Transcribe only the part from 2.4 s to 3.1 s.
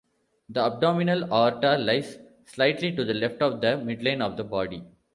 slightly to